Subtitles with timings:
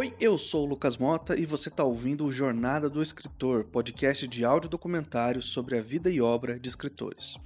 [0.00, 4.26] Oi, eu sou o Lucas Mota e você está ouvindo o Jornada do Escritor, podcast
[4.26, 7.36] de áudio documentário sobre a vida e obra de escritores.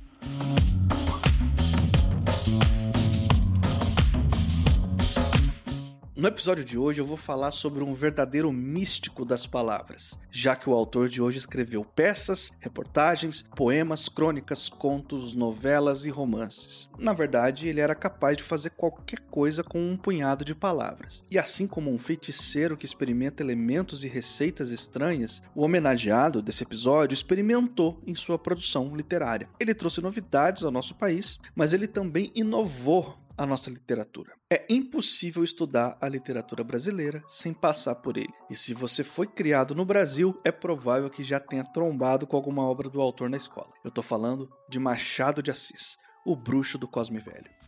[6.24, 10.70] No episódio de hoje eu vou falar sobre um verdadeiro místico das palavras, já que
[10.70, 16.88] o autor de hoje escreveu peças, reportagens, poemas, crônicas, contos, novelas e romances.
[16.98, 21.22] Na verdade, ele era capaz de fazer qualquer coisa com um punhado de palavras.
[21.30, 27.12] E assim como um feiticeiro que experimenta elementos e receitas estranhas, o homenageado desse episódio
[27.12, 29.46] experimentou em sua produção literária.
[29.60, 34.32] Ele trouxe novidades ao nosso país, mas ele também inovou a nossa literatura.
[34.50, 38.32] É impossível estudar a literatura brasileira sem passar por ele.
[38.50, 42.62] E se você foi criado no Brasil, é provável que já tenha trombado com alguma
[42.62, 43.72] obra do autor na escola.
[43.82, 47.63] Eu estou falando de Machado de Assis, o bruxo do Cosme Velho.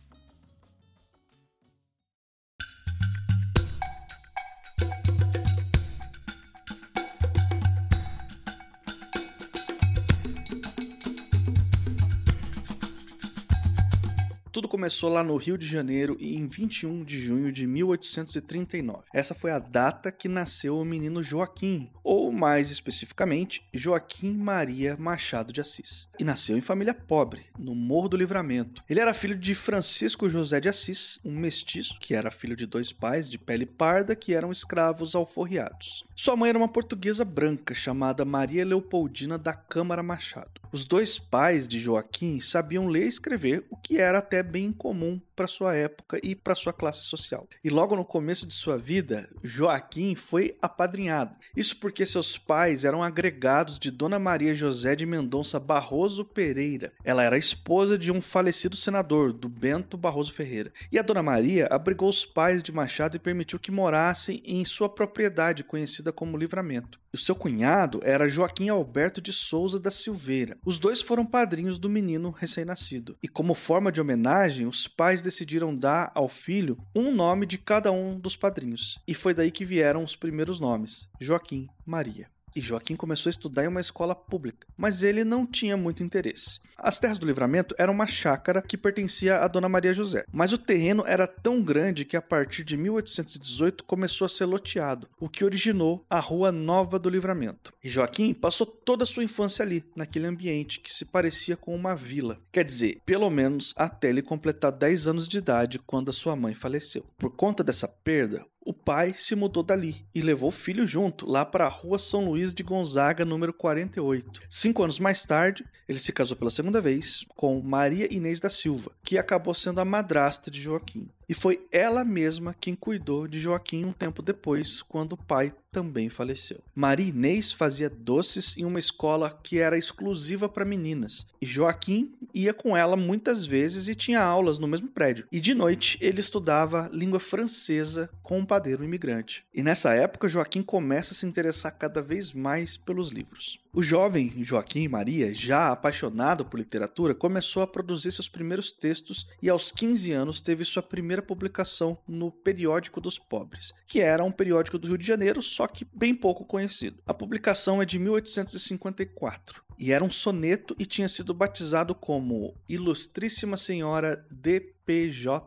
[14.57, 19.03] Tudo começou lá no Rio de Janeiro em 21 de junho de 1839.
[19.13, 25.53] Essa foi a data que nasceu o menino Joaquim, ou mais especificamente, Joaquim Maria Machado
[25.53, 26.09] de Assis.
[26.17, 28.83] E nasceu em família pobre, no Morro do Livramento.
[28.89, 32.91] Ele era filho de Francisco José de Assis, um mestiço que era filho de dois
[32.91, 36.03] pais de pele parda que eram escravos alforriados.
[36.15, 40.59] Sua mãe era uma portuguesa branca chamada Maria Leopoldina da Câmara Machado.
[40.71, 45.19] Os dois pais de Joaquim sabiam ler e escrever, o que era até bem comum
[45.35, 47.47] para sua época e para sua classe social.
[47.63, 51.35] E logo no começo de sua vida, Joaquim foi apadrinhado.
[51.55, 56.93] Isso porque seus pais eram agregados de Dona Maria José de Mendonça Barroso Pereira.
[57.03, 60.71] Ela era esposa de um falecido senador, do Bento Barroso Ferreira.
[60.91, 64.89] E a Dona Maria abrigou os pais de Machado e permitiu que morassem em sua
[64.89, 66.99] propriedade, conhecida como Livramento.
[67.13, 70.57] O seu cunhado era Joaquim Alberto de Souza da Silveira.
[70.65, 73.17] Os dois foram padrinhos do menino recém-nascido.
[73.23, 77.91] E como forma de homenagem, os pais decidiram dar ao filho um nome de cada
[77.91, 78.99] um dos padrinhos.
[79.07, 83.65] E foi daí que vieram os primeiros nomes: Joaquim, Maria e Joaquim começou a estudar
[83.65, 86.59] em uma escola pública, mas ele não tinha muito interesse.
[86.75, 90.57] As terras do livramento eram uma chácara que pertencia a Dona Maria José, mas o
[90.57, 95.45] terreno era tão grande que a partir de 1818 começou a ser loteado, o que
[95.45, 97.71] originou a Rua Nova do Livramento.
[97.83, 101.95] E Joaquim passou toda a sua infância ali, naquele ambiente que se parecia com uma
[101.95, 102.39] vila.
[102.51, 106.55] Quer dizer, pelo menos até ele completar 10 anos de idade quando a sua mãe
[106.55, 107.05] faleceu.
[107.19, 111.45] Por conta dessa perda, o pai se mudou dali e levou o filho junto, lá
[111.45, 114.41] para a rua São Luís de Gonzaga, número 48.
[114.49, 118.91] Cinco anos mais tarde, ele se casou pela segunda vez com Maria Inês da Silva,
[119.05, 121.07] que acabou sendo a madrasta de Joaquim.
[121.29, 126.09] E foi ela mesma quem cuidou de Joaquim um tempo depois, quando o pai também
[126.09, 126.63] faleceu.
[126.73, 132.53] Maria Inês fazia doces em uma escola que era exclusiva para meninas, e Joaquim ia
[132.53, 135.27] com ela muitas vezes e tinha aulas no mesmo prédio.
[135.31, 139.43] E de noite ele estudava língua francesa com um padeiro imigrante.
[139.53, 143.59] E nessa época Joaquim começa a se interessar cada vez mais pelos livros.
[143.77, 149.51] O jovem Joaquim Maria, já apaixonado por literatura, começou a produzir seus primeiros textos e
[149.51, 154.79] aos 15 anos teve sua primeira publicação no Periódico dos Pobres, que era um periódico
[154.79, 157.03] do Rio de Janeiro, só que bem pouco conhecido.
[157.05, 163.57] A publicação é de 1854 e era um soneto e tinha sido batizado como Ilustríssima
[163.57, 165.41] Senhora DPJA.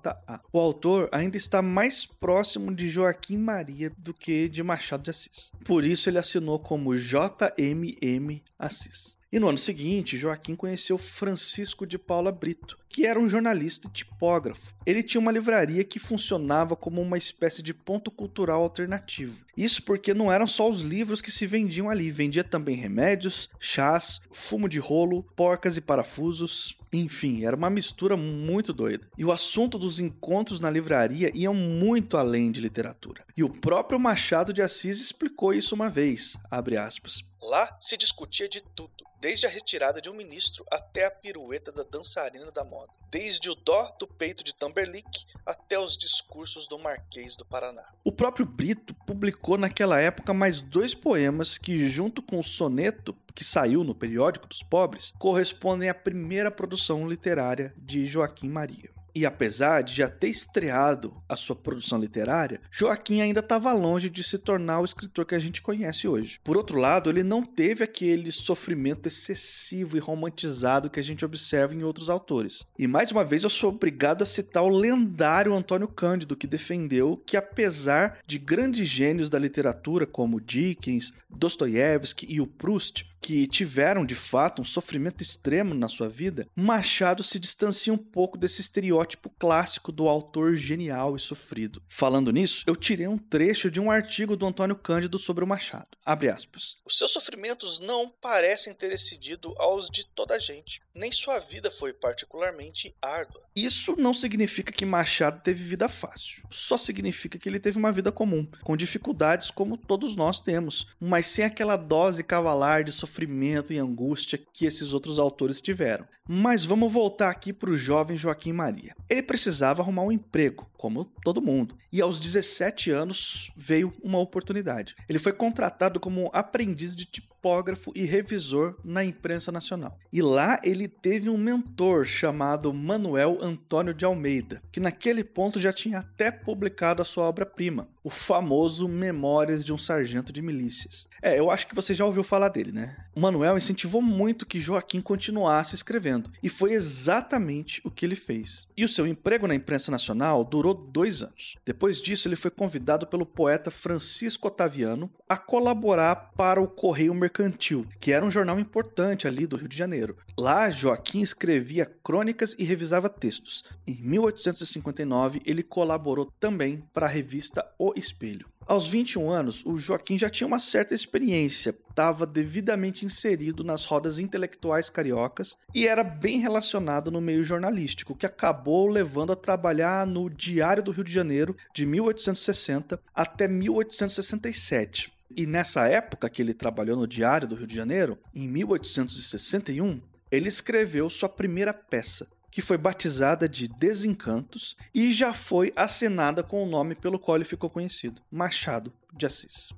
[0.52, 5.52] O autor ainda está mais próximo de Joaquim Maria do que de Machado de Assis.
[5.64, 9.18] Por isso ele assinou como JMM Assis.
[9.32, 13.90] E no ano seguinte, Joaquim conheceu Francisco de Paula Brito, que era um jornalista e
[13.90, 14.74] tipógrafo.
[14.84, 19.46] Ele tinha uma livraria que funcionava como uma espécie de ponto cultural alternativo.
[19.56, 24.20] Isso porque não eram só os livros que se vendiam ali, vendia também remédios, chás,
[24.32, 29.06] fumo de rolo, porcas e parafusos, enfim, era uma mistura muito doida.
[29.16, 33.24] E o assunto dos encontros na livraria iam muito além de literatura.
[33.36, 37.29] E o próprio Machado de Assis explicou isso uma vez, abre aspas.
[37.42, 41.82] Lá se discutia de tudo, desde a retirada de um ministro até a pirueta da
[41.82, 47.34] dançarina da moda, desde o dó do peito de Tamberlique até os discursos do Marquês
[47.36, 47.82] do Paraná.
[48.04, 53.42] O próprio Brito publicou naquela época mais dois poemas que, junto com o soneto que
[53.42, 58.99] saiu no Periódico dos Pobres, correspondem à primeira produção literária de Joaquim Maria.
[59.14, 64.22] E apesar de já ter estreado a sua produção literária, Joaquim ainda estava longe de
[64.22, 66.38] se tornar o escritor que a gente conhece hoje.
[66.44, 71.74] Por outro lado, ele não teve aquele sofrimento excessivo e romantizado que a gente observa
[71.74, 72.64] em outros autores.
[72.78, 77.22] E mais uma vez eu sou obrigado a citar o lendário Antônio Cândido, que defendeu
[77.26, 84.04] que apesar de grandes gênios da literatura como Dickens, Dostoiévski e o Proust, que tiveram
[84.04, 88.99] de fato um sofrimento extremo na sua vida, Machado se distancia um pouco desse estereótipo
[89.38, 91.82] clássico do autor genial e sofrido.
[91.88, 95.88] Falando nisso, eu tirei um trecho de um artigo do Antônio Cândido sobre o Machado.
[96.04, 96.76] Abre aspas.
[96.84, 101.70] Os seus sofrimentos não parecem ter excedido aos de toda a gente, nem sua vida
[101.70, 103.42] foi particularmente árdua.
[103.54, 108.12] Isso não significa que Machado teve vida fácil, só significa que ele teve uma vida
[108.12, 113.78] comum, com dificuldades como todos nós temos, mas sem aquela dose cavalar de sofrimento e
[113.78, 116.06] angústia que esses outros autores tiveram.
[116.28, 118.89] Mas vamos voltar aqui para o jovem Joaquim Maria.
[119.08, 124.96] Ele precisava arrumar um emprego, como todo mundo, e aos 17 anos veio uma oportunidade.
[125.06, 129.98] Ele foi contratado como aprendiz de tipógrafo e revisor na imprensa nacional.
[130.10, 135.72] E lá ele teve um mentor chamado Manuel Antônio de Almeida, que naquele ponto já
[135.72, 141.06] tinha até publicado a sua obra-prima, o famoso Memórias de um Sargento de Milícias.
[141.22, 142.96] É, eu acho que você já ouviu falar dele, né?
[143.14, 148.66] O Manuel incentivou muito que Joaquim continuasse escrevendo, e foi exatamente o que ele fez.
[148.76, 151.56] E o seu emprego na imprensa nacional durou dois anos.
[151.64, 157.86] Depois disso, ele foi convidado pelo poeta Francisco Otaviano a colaborar para o Correio Mercantil,
[157.98, 160.16] que era um jornal importante ali do Rio de Janeiro.
[160.38, 163.64] Lá, Joaquim escrevia crônicas e revisava textos.
[163.86, 168.46] Em 1859, ele colaborou também para a revista O Espelho.
[168.70, 174.20] Aos 21 anos, o Joaquim já tinha uma certa experiência, estava devidamente inserido nas rodas
[174.20, 180.30] intelectuais cariocas e era bem relacionado no meio jornalístico, que acabou levando a trabalhar no
[180.30, 185.12] Diário do Rio de Janeiro de 1860 até 1867.
[185.36, 190.00] E nessa época que ele trabalhou no Diário do Rio de Janeiro, em 1861,
[190.30, 196.62] ele escreveu sua primeira peça, que foi batizada de Desencantos e já foi assinada com
[196.62, 199.70] o nome pelo qual ele ficou conhecido, Machado de Assis.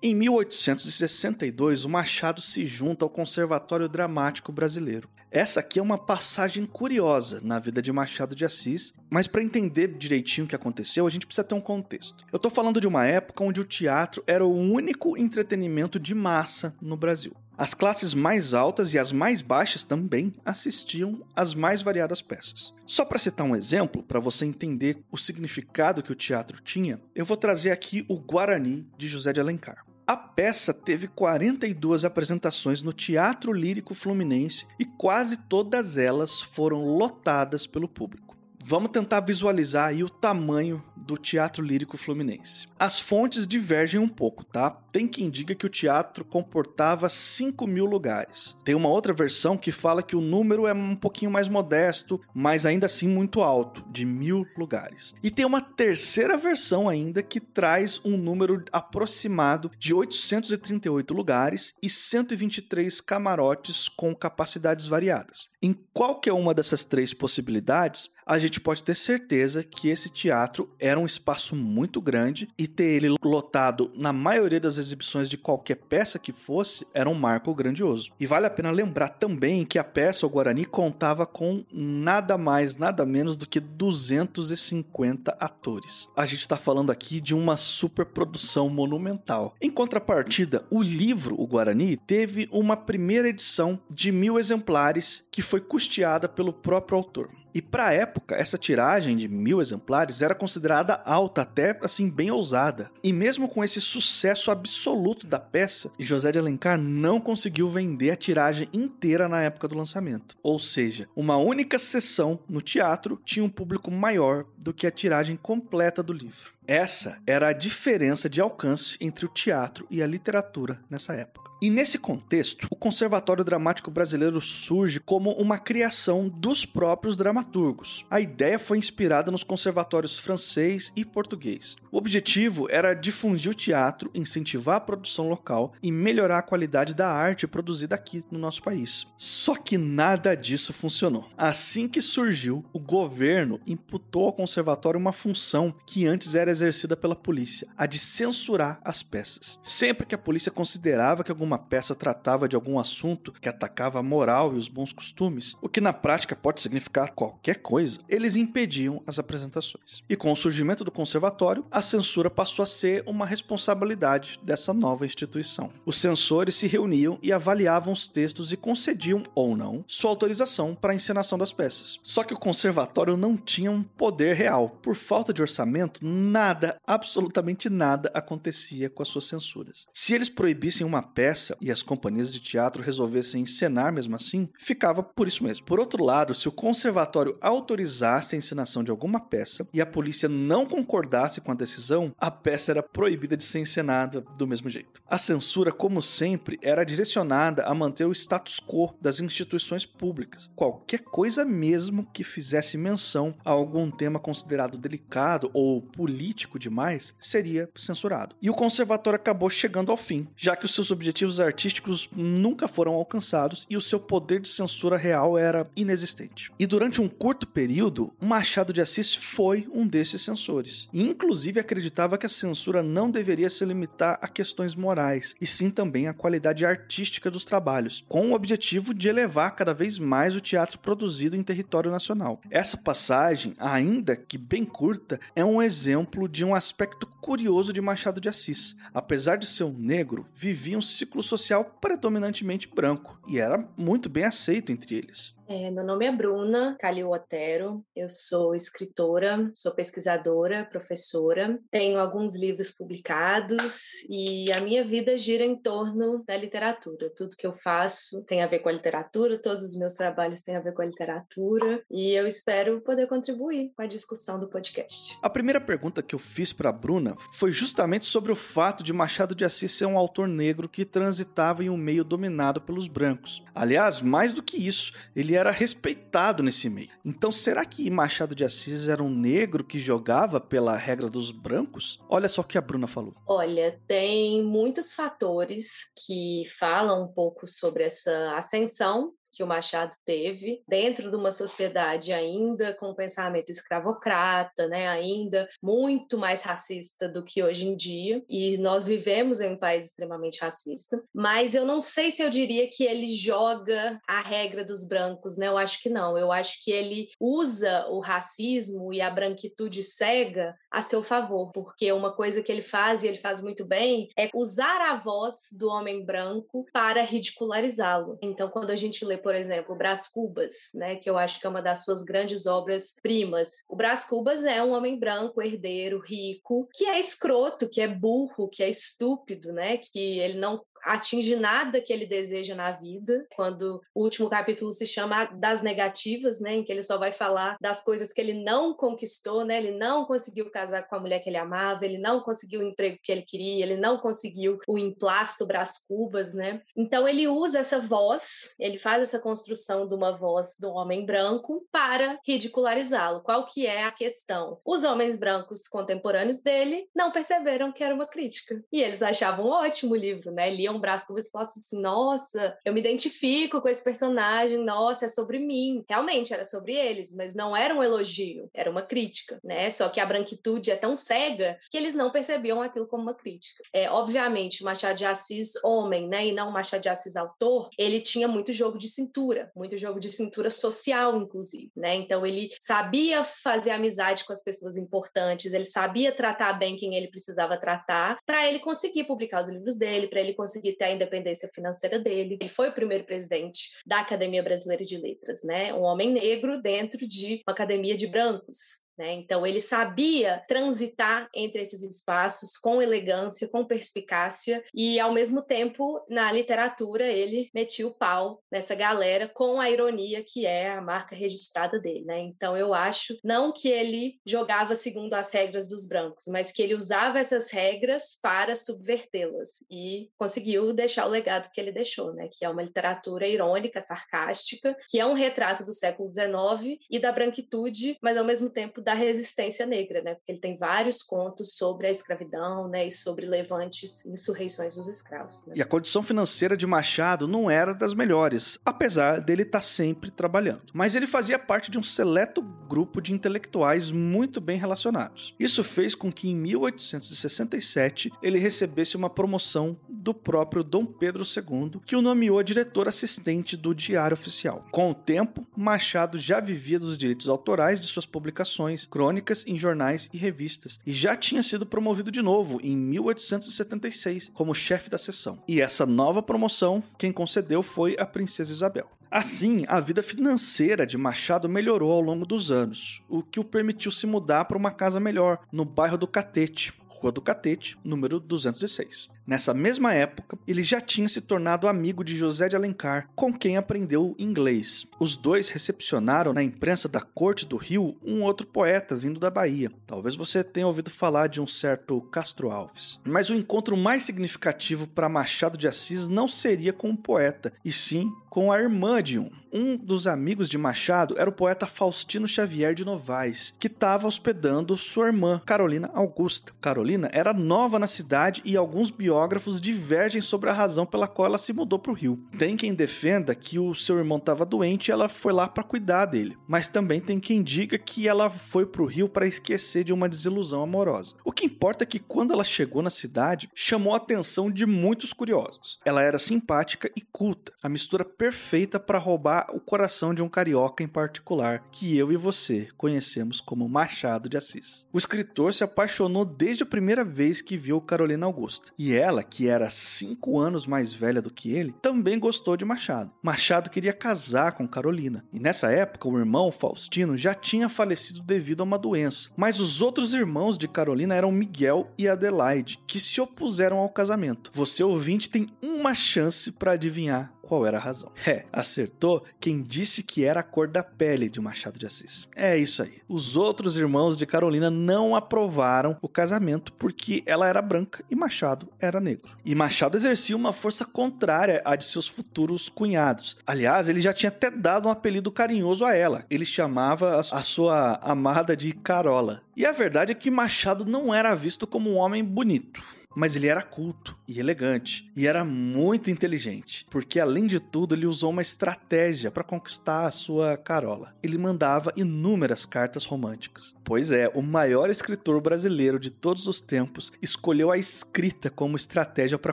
[0.00, 5.06] Em 1862, o Machado se junta ao Conservatório Dramático Brasileiro.
[5.30, 9.88] Essa aqui é uma passagem curiosa na vida de Machado de Assis, mas para entender
[9.88, 12.24] direitinho o que aconteceu, a gente precisa ter um contexto.
[12.32, 16.74] Eu estou falando de uma época onde o teatro era o único entretenimento de massa
[16.80, 17.36] no Brasil.
[17.58, 22.72] As classes mais altas e as mais baixas também assistiam às mais variadas peças.
[22.86, 27.26] Só para citar um exemplo, para você entender o significado que o teatro tinha, eu
[27.26, 29.84] vou trazer aqui o Guarani de José de Alencar.
[30.08, 37.66] A peça teve 42 apresentações no Teatro Lírico Fluminense e quase todas elas foram lotadas
[37.66, 38.34] pelo público.
[38.64, 42.66] Vamos tentar visualizar aí o tamanho do Teatro Lírico Fluminense.
[42.78, 44.70] As fontes divergem um pouco, tá?
[44.92, 48.58] Tem quem diga que o teatro comportava 5 mil lugares.
[48.62, 52.66] Tem uma outra versão que fala que o número é um pouquinho mais modesto, mas
[52.66, 55.14] ainda assim muito alto, de mil lugares.
[55.22, 61.88] E tem uma terceira versão ainda que traz um número aproximado de 838 lugares e
[61.88, 65.48] 123 camarotes com capacidades variadas.
[65.60, 71.00] Em qualquer uma dessas três possibilidades, a gente pode ter certeza que esse teatro era
[71.00, 76.18] um espaço muito grande e ter ele lotado na maioria das exibições de qualquer peça
[76.18, 78.12] que fosse era um marco grandioso.
[78.20, 82.76] E vale a pena lembrar também que a peça O Guarani contava com nada mais,
[82.76, 86.10] nada menos do que 250 atores.
[86.14, 89.54] A gente está falando aqui de uma superprodução monumental.
[89.58, 95.60] Em contrapartida, o livro O Guarani teve uma primeira edição de mil exemplares que foi
[95.60, 97.30] custeada pelo próprio autor.
[97.54, 102.30] E para a época, essa tiragem de mil exemplares era considerada alta, até assim bem
[102.30, 102.90] ousada.
[103.02, 108.16] E mesmo com esse sucesso absoluto da peça, José de Alencar não conseguiu vender a
[108.16, 110.36] tiragem inteira na época do lançamento.
[110.42, 115.36] Ou seja, uma única sessão no teatro tinha um público maior do que a tiragem
[115.36, 116.52] completa do livro.
[116.66, 121.47] Essa era a diferença de alcance entre o teatro e a literatura nessa época.
[121.60, 128.06] E nesse contexto, o Conservatório Dramático Brasileiro surge como uma criação dos próprios dramaturgos.
[128.08, 131.76] A ideia foi inspirada nos conservatórios francês e português.
[131.90, 137.10] O objetivo era difundir o teatro, incentivar a produção local e melhorar a qualidade da
[137.10, 139.08] arte produzida aqui no nosso país.
[139.16, 141.28] Só que nada disso funcionou.
[141.36, 147.16] Assim que surgiu, o governo imputou ao conservatório uma função que antes era exercida pela
[147.16, 149.58] polícia, a de censurar as peças.
[149.60, 153.98] Sempre que a polícia considerava que algum uma peça tratava de algum assunto que atacava
[153.98, 158.36] a moral e os bons costumes, o que na prática pode significar qualquer coisa, eles
[158.36, 160.04] impediam as apresentações.
[160.08, 165.06] E com o surgimento do conservatório, a censura passou a ser uma responsabilidade dessa nova
[165.06, 165.72] instituição.
[165.86, 170.92] Os censores se reuniam e avaliavam os textos e concediam ou não sua autorização para
[170.92, 171.98] a encenação das peças.
[172.02, 174.68] Só que o conservatório não tinha um poder real.
[174.68, 179.86] Por falta de orçamento, nada, absolutamente nada acontecia com as suas censuras.
[179.94, 184.48] Se eles proibissem uma peça, peça e as companhias de teatro resolvessem encenar mesmo assim,
[184.58, 185.64] ficava por isso mesmo.
[185.64, 190.28] Por outro lado, se o conservatório autorizasse a encenação de alguma peça e a polícia
[190.28, 195.00] não concordasse com a decisão, a peça era proibida de ser encenada do mesmo jeito.
[195.08, 200.50] A censura, como sempre, era direcionada a manter o status quo das instituições públicas.
[200.56, 207.70] Qualquer coisa mesmo que fizesse menção a algum tema considerado delicado ou político demais seria
[207.76, 208.34] censurado.
[208.42, 212.66] E o conservatório acabou chegando ao fim, já que os seus objetivos objetivos artísticos nunca
[212.66, 216.50] foram alcançados e o seu poder de censura real era inexistente.
[216.58, 220.88] E durante um curto período, Machado de Assis foi um desses censores.
[220.92, 225.70] E inclusive acreditava que a censura não deveria se limitar a questões morais, e sim
[225.70, 230.40] também à qualidade artística dos trabalhos, com o objetivo de elevar cada vez mais o
[230.40, 232.40] teatro produzido em território nacional.
[232.50, 238.20] Essa passagem, ainda que bem curta, é um exemplo de um aspecto curioso de Machado
[238.20, 238.76] de Assis.
[238.94, 244.08] Apesar de ser um negro, vivia um ciclo círculo social predominantemente branco e era muito
[244.08, 245.36] bem aceito entre eles.
[245.50, 252.36] É, meu nome é Bruna Calil Otero, eu sou escritora, sou pesquisadora, professora, tenho alguns
[252.36, 257.10] livros publicados e a minha vida gira em torno da literatura.
[257.16, 260.54] Tudo que eu faço tem a ver com a literatura, todos os meus trabalhos têm
[260.54, 265.16] a ver com a literatura e eu espero poder contribuir com a discussão do podcast.
[265.22, 269.34] A primeira pergunta que eu fiz para Bruna foi justamente sobre o fato de Machado
[269.34, 273.42] de Assis ser um autor negro que transitava em um meio dominado pelos brancos.
[273.54, 276.90] Aliás, mais do que isso, ele era respeitado nesse meio.
[277.02, 281.98] Então, será que Machado de Assis era um negro que jogava pela regra dos brancos?
[282.10, 283.14] Olha só o que a Bruna falou.
[283.26, 290.64] Olha, tem muitos fatores que falam um pouco sobre essa ascensão que o Machado teve
[290.66, 297.40] dentro de uma sociedade ainda com pensamento escravocrata, né, ainda muito mais racista do que
[297.40, 302.10] hoje em dia, e nós vivemos em um país extremamente racista, mas eu não sei
[302.10, 305.46] se eu diria que ele joga a regra dos brancos, né?
[305.46, 306.18] Eu acho que não.
[306.18, 311.92] Eu acho que ele usa o racismo e a branquitude cega a seu favor, porque
[311.92, 315.68] uma coisa que ele faz e ele faz muito bem é usar a voz do
[315.68, 318.18] homem branco para ridicularizá-lo.
[318.20, 321.50] Então, quando a gente lê por exemplo, Brás Cubas, né, que eu acho que é
[321.50, 323.62] uma das suas grandes obras primas.
[323.68, 328.48] O Brás Cubas é um homem branco, herdeiro, rico, que é escroto, que é burro,
[328.48, 333.26] que é estúpido, né, que ele não atinge nada que ele deseja na vida.
[333.34, 337.56] Quando o último capítulo se chama das negativas, né, em que ele só vai falar
[337.60, 339.58] das coisas que ele não conquistou, né?
[339.58, 342.98] Ele não conseguiu casar com a mulher que ele amava, ele não conseguiu o emprego
[343.02, 346.62] que ele queria, ele não conseguiu o emplasto Brás Cubas, né?
[346.76, 351.66] Então ele usa essa voz, ele faz essa construção de uma voz do homem branco
[351.70, 353.20] para ridicularizá-lo.
[353.20, 354.58] Qual que é a questão?
[354.64, 358.62] Os homens brancos contemporâneos dele não perceberam que era uma crítica.
[358.72, 360.50] E eles achavam ótimo o livro, né?
[360.50, 365.04] Liam um braço com e falasse assim: nossa, eu me identifico com esse personagem, nossa,
[365.04, 365.84] é sobre mim.
[365.88, 369.70] Realmente era sobre eles, mas não era um elogio, era uma crítica, né?
[369.70, 373.62] Só que a branquitude é tão cega que eles não percebiam aquilo como uma crítica.
[373.72, 378.28] É, obviamente, Machado de Assis, homem, né, e não Machado de Assis, autor, ele tinha
[378.28, 381.94] muito jogo de cintura, muito jogo de cintura social, inclusive, né?
[381.94, 387.08] Então ele sabia fazer amizade com as pessoas importantes, ele sabia tratar bem quem ele
[387.08, 390.90] precisava tratar, para ele conseguir publicar os livros dele, para ele conseguir conseguir ter a
[390.90, 392.36] independência financeira dele.
[392.40, 395.72] Ele foi o primeiro presidente da Academia Brasileira de Letras, né?
[395.72, 398.87] Um homem negro dentro de uma academia de brancos.
[398.98, 399.12] Né?
[399.12, 406.04] Então, ele sabia transitar entre esses espaços com elegância, com perspicácia, e, ao mesmo tempo,
[406.08, 411.14] na literatura, ele metia o pau nessa galera com a ironia que é a marca
[411.14, 412.04] registrada dele.
[412.04, 412.20] Né?
[412.20, 416.74] Então, eu acho, não que ele jogava segundo as regras dos brancos, mas que ele
[416.74, 422.28] usava essas regras para subvertê-las e conseguiu deixar o legado que ele deixou, né?
[422.32, 427.12] que é uma literatura irônica, sarcástica, que é um retrato do século XIX e da
[427.12, 430.14] branquitude, mas, ao mesmo tempo, da resistência negra, né?
[430.14, 432.88] Porque ele tem vários contos sobre a escravidão, né?
[432.88, 435.44] E sobre levantes, insurreições dos escravos.
[435.44, 435.52] Né?
[435.56, 440.10] E a condição financeira de Machado não era das melhores, apesar dele estar tá sempre
[440.10, 440.62] trabalhando.
[440.72, 445.34] Mas ele fazia parte de um seleto grupo de intelectuais muito bem relacionados.
[445.38, 451.80] Isso fez com que em 1867 ele recebesse uma promoção do próprio Dom Pedro II,
[451.84, 454.64] que o nomeou diretor assistente do Diário Oficial.
[454.70, 460.08] Com o tempo, Machado já vivia dos direitos autorais de suas publicações, crônicas em jornais
[460.12, 465.42] e revistas, e já tinha sido promovido de novo em 1876 como chefe da seção.
[465.46, 468.90] E essa nova promoção, quem concedeu foi a princesa Isabel.
[469.10, 473.90] Assim, a vida financeira de Machado melhorou ao longo dos anos, o que o permitiu
[473.90, 479.08] se mudar para uma casa melhor, no bairro do Catete, Rua do Catete, número 206.
[479.28, 483.58] Nessa mesma época, ele já tinha se tornado amigo de José de Alencar, com quem
[483.58, 484.86] aprendeu inglês.
[484.98, 489.70] Os dois recepcionaram na imprensa da corte do Rio um outro poeta vindo da Bahia.
[489.86, 493.00] Talvez você tenha ouvido falar de um certo Castro Alves.
[493.04, 497.70] Mas o encontro mais significativo para Machado de Assis não seria com o poeta, e
[497.70, 499.30] sim com a irmã de um.
[499.52, 504.76] Um dos amigos de Machado era o poeta Faustino Xavier de Novaes, que estava hospedando
[504.76, 506.52] sua irmã, Carolina Augusta.
[506.60, 511.38] Carolina era nova na cidade e alguns biógrafos divergem sobre a razão pela qual ela
[511.38, 512.22] se mudou para o Rio.
[512.38, 516.06] Tem quem defenda que o seu irmão estava doente e ela foi lá para cuidar
[516.06, 519.92] dele, mas também tem quem diga que ela foi para o Rio para esquecer de
[519.92, 521.16] uma desilusão amorosa.
[521.24, 525.12] O que importa é que quando ela chegou na cidade, chamou a atenção de muitos
[525.12, 525.80] curiosos.
[525.84, 530.84] Ela era simpática e culta, a mistura perfeita para roubar o coração de um carioca
[530.84, 534.86] em particular, que eu e você conhecemos como Machado de Assis.
[534.92, 539.48] O escritor se apaixonou desde a primeira vez que viu Carolina Augusta, e ela, que
[539.48, 543.10] era cinco anos mais velha do que ele, também gostou de Machado.
[543.22, 548.60] Machado queria casar com Carolina, e nessa época o irmão Faustino já tinha falecido devido
[548.60, 553.20] a uma doença, mas os outros irmãos de Carolina eram Miguel e Adelaide, que se
[553.20, 554.50] opuseram ao casamento.
[554.52, 558.12] Você ouvinte tem uma chance para adivinhar qual era a razão.
[558.26, 562.28] É, acertou quem disse que era a cor da pele de Machado de Assis.
[562.36, 563.00] É isso aí.
[563.08, 568.68] Os outros irmãos de Carolina não aprovaram o casamento porque ela era branca e Machado
[568.78, 569.30] era negro.
[569.46, 573.38] E Machado exercia uma força contrária à de seus futuros cunhados.
[573.46, 576.26] Aliás, ele já tinha até dado um apelido carinhoso a ela.
[576.28, 579.40] Ele chamava a sua amada de Carola.
[579.56, 583.46] E a verdade é que Machado não era visto como um homem bonito mas ele
[583.46, 588.42] era culto e elegante e era muito inteligente, porque além de tudo ele usou uma
[588.42, 591.14] estratégia para conquistar a sua Carola.
[591.22, 593.74] Ele mandava inúmeras cartas românticas.
[593.84, 599.38] Pois é, o maior escritor brasileiro de todos os tempos escolheu a escrita como estratégia
[599.38, 599.52] para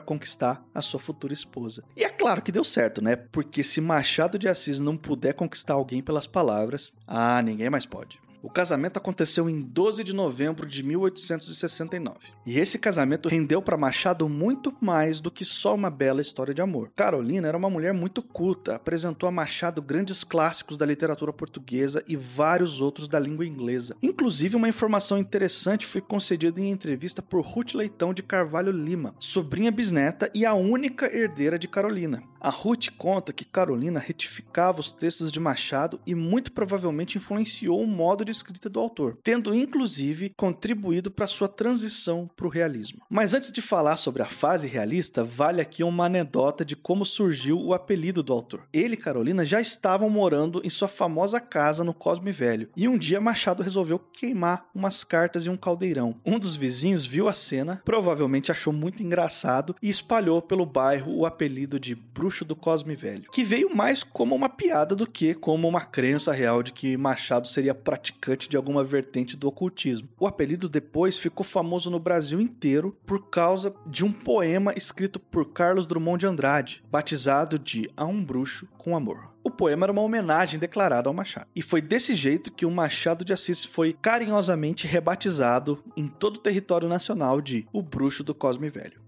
[0.00, 1.82] conquistar a sua futura esposa.
[1.96, 3.16] E é claro que deu certo, né?
[3.16, 8.18] Porque se Machado de Assis não puder conquistar alguém pelas palavras, ah, ninguém mais pode.
[8.42, 12.16] O casamento aconteceu em 12 de novembro de 1869.
[12.44, 16.62] E esse casamento rendeu para Machado muito mais do que só uma bela história de
[16.62, 16.90] amor.
[16.94, 22.16] Carolina era uma mulher muito culta, apresentou a Machado grandes clássicos da literatura portuguesa e
[22.16, 23.96] vários outros da língua inglesa.
[24.02, 29.70] Inclusive, uma informação interessante foi concedida em entrevista por Ruth Leitão de Carvalho Lima, sobrinha
[29.70, 32.22] bisneta e a única herdeira de Carolina.
[32.40, 37.86] A Ruth conta que Carolina retificava os textos de Machado e muito provavelmente influenciou o
[37.86, 43.02] modo de escrita do autor, tendo inclusive contribuído para sua transição para o realismo.
[43.08, 47.58] Mas antes de falar sobre a fase realista, vale aqui uma anedota de como surgiu
[47.58, 48.62] o apelido do autor.
[48.72, 52.98] Ele e Carolina já estavam morando em sua famosa casa no Cosme Velho, e um
[52.98, 56.20] dia Machado resolveu queimar umas cartas em um caldeirão.
[56.24, 61.26] Um dos vizinhos viu a cena, provavelmente achou muito engraçado e espalhou pelo bairro o
[61.26, 65.32] apelido de Bruxo bruxo do Cosme Velho, que veio mais como uma piada do que
[65.32, 70.08] como uma crença real de que Machado seria praticante de alguma vertente do ocultismo.
[70.18, 75.52] O apelido depois ficou famoso no Brasil inteiro por causa de um poema escrito por
[75.52, 79.30] Carlos Drummond de Andrade, batizado de A um Bruxo com Amor.
[79.44, 81.46] O poema era uma homenagem declarada ao Machado.
[81.54, 86.40] E foi desse jeito que o Machado de Assis foi carinhosamente rebatizado em todo o
[86.40, 89.05] território nacional de O Bruxo do Cosme Velho.